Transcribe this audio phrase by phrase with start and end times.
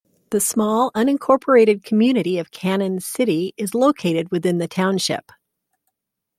[0.31, 5.31] The small, unincorporated community of Cannon City is located within the township.